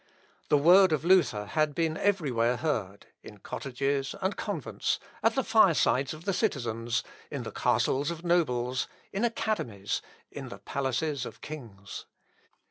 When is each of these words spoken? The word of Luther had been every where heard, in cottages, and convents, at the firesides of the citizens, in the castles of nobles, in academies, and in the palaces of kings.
The 0.49 0.57
word 0.57 0.91
of 0.93 1.05
Luther 1.05 1.45
had 1.45 1.75
been 1.75 1.95
every 1.95 2.31
where 2.31 2.57
heard, 2.57 3.05
in 3.21 3.37
cottages, 3.37 4.15
and 4.19 4.35
convents, 4.35 4.99
at 5.21 5.35
the 5.35 5.43
firesides 5.43 6.11
of 6.11 6.25
the 6.25 6.33
citizens, 6.33 7.03
in 7.29 7.43
the 7.43 7.51
castles 7.51 8.09
of 8.09 8.25
nobles, 8.25 8.87
in 9.13 9.23
academies, 9.23 10.01
and 10.31 10.45
in 10.45 10.49
the 10.49 10.57
palaces 10.57 11.23
of 11.27 11.41
kings. 11.41 12.07